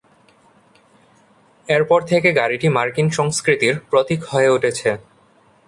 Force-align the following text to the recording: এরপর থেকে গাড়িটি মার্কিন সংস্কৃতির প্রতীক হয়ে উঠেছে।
এরপর 1.67 1.99
থেকে 2.01 2.29
গাড়িটি 2.33 2.67
মার্কিন 2.69 3.07
সংস্কৃতির 3.09 3.75
প্রতীক 3.89 4.21
হয়ে 4.23 4.49
উঠেছে। 4.49 4.89